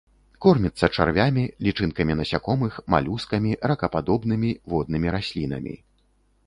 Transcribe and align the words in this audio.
Корміцца 0.43 0.87
чарвямі, 0.97 1.43
лічынкамі 1.67 2.15
насякомых, 2.21 2.81
малюскамі, 2.95 3.51
ракападобнымі, 3.73 4.51
воднымі 4.75 5.07
раслінамі. 5.17 5.73